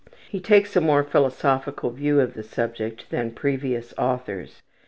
[0.31, 4.63] He takes a more philosophical view of the subject than previous authors.